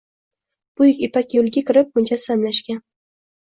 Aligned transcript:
Buyuk 0.81 1.01
Ipak 1.07 1.35
yoʻliga 1.35 1.63
kirib 1.67 1.93
mujassamlashgan. 2.01 2.83